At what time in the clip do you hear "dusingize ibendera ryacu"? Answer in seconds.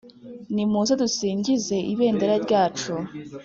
1.01-2.93